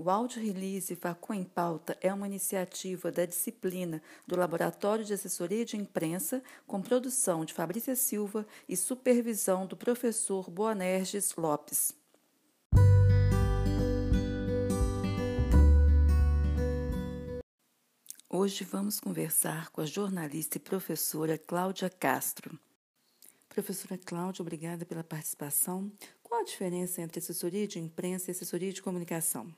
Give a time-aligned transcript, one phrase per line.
[0.00, 0.96] O Audio Release
[1.34, 7.44] em Pauta é uma iniciativa da disciplina do Laboratório de Assessoria de Imprensa, com produção
[7.44, 11.96] de Fabrícia Silva e supervisão do professor Boanerges Lopes.
[18.30, 22.56] Hoje vamos conversar com a jornalista e professora Cláudia Castro.
[23.48, 25.90] Professora Cláudia, obrigada pela participação.
[26.22, 29.52] Qual a diferença entre assessoria de imprensa e assessoria de comunicação?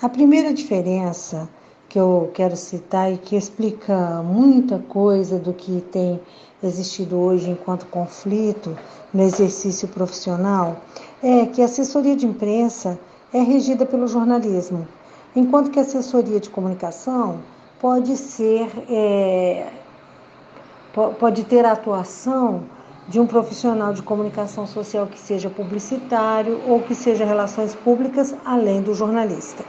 [0.00, 1.48] A primeira diferença
[1.88, 6.20] que eu quero citar e que explica muita coisa do que tem
[6.62, 8.78] existido hoje enquanto conflito
[9.12, 10.76] no exercício profissional
[11.20, 12.96] é que a assessoria de imprensa
[13.34, 14.86] é regida pelo jornalismo,
[15.34, 17.40] enquanto que a assessoria de comunicação
[17.80, 19.66] pode ser é,
[21.18, 22.62] pode ter a atuação
[23.08, 28.80] de um profissional de comunicação social que seja publicitário ou que seja relações públicas, além
[28.80, 29.64] do jornalista.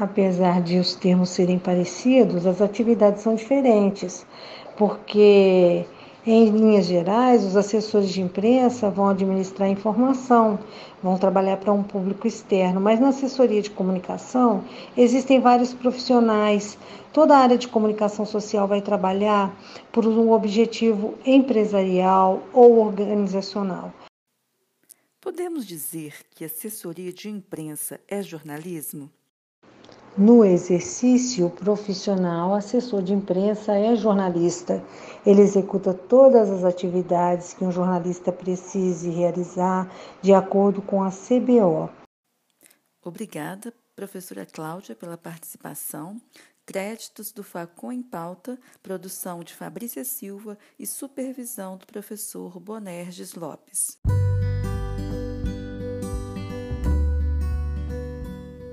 [0.00, 4.24] Apesar de os termos serem parecidos, as atividades são diferentes,
[4.76, 5.84] porque,
[6.24, 10.56] em linhas gerais, os assessores de imprensa vão administrar informação,
[11.02, 14.62] vão trabalhar para um público externo, mas na assessoria de comunicação
[14.96, 16.78] existem vários profissionais.
[17.12, 19.52] Toda a área de comunicação social vai trabalhar
[19.90, 23.92] por um objetivo empresarial ou organizacional.
[25.20, 29.10] Podemos dizer que assessoria de imprensa é jornalismo?
[30.18, 34.82] No exercício profissional, assessor de imprensa é jornalista.
[35.24, 39.88] Ele executa todas as atividades que um jornalista precise realizar
[40.20, 41.88] de acordo com a CBO.
[43.00, 46.20] Obrigada, professora Cláudia, pela participação.
[46.66, 53.96] Créditos do Facom em Pauta, produção de Fabrícia Silva e supervisão do professor Bonerges Lopes.